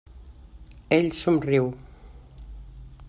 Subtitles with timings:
[0.97, 1.65] Ell somriu.